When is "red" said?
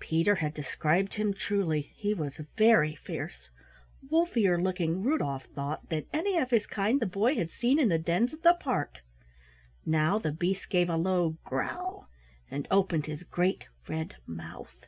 13.86-14.16